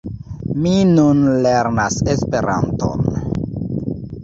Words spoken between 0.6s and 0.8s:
Mi